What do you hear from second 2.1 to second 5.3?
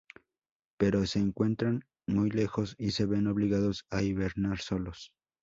lejos y se ven obligados a hibernar solos.